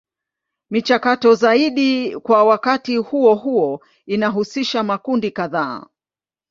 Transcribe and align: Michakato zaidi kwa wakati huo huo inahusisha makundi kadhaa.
Michakato 0.69 1.33
zaidi 1.35 2.15
kwa 2.19 2.43
wakati 2.43 2.97
huo 2.97 3.35
huo 3.35 3.81
inahusisha 4.05 4.83
makundi 4.83 5.31
kadhaa. 5.31 5.85